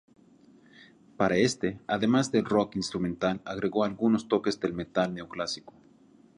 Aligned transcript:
Para 1.15 1.35
este, 1.37 1.79
además 1.85 2.31
del 2.31 2.43
"rock" 2.45 2.75
instrumental 2.75 3.39
agregó 3.45 3.83
algunos 3.83 4.27
toques 4.27 4.59
del 4.59 4.73
"metal" 4.73 5.13
neoclásico. 5.13 5.75